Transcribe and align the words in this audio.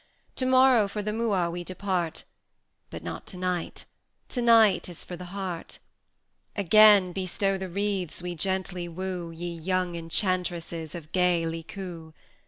To 0.37 0.47
morrow 0.47 0.87
for 0.87 1.03
the 1.03 1.11
Mooa 1.13 1.51
we 1.51 1.63
depart, 1.63 2.23
But 2.89 3.03
not 3.03 3.27
to 3.27 3.37
night 3.37 3.85
to 4.29 4.41
night 4.41 4.89
is 4.89 5.03
for 5.03 5.15
the 5.15 5.25
heart. 5.25 5.77
Again 6.55 7.11
bestow 7.13 7.55
the 7.55 7.69
wreaths 7.69 8.19
we 8.19 8.33
gently 8.33 8.87
woo, 8.87 9.29
Ye 9.29 9.53
young 9.53 9.95
Enchantresses 9.95 10.95
of 10.95 11.11
gay 11.11 11.45
Licoo! 11.45 12.13